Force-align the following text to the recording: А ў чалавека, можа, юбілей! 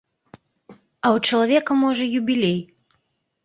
А 0.69 1.07
ў 1.15 1.17
чалавека, 1.31 1.71
можа, 1.85 2.11
юбілей! 2.23 2.59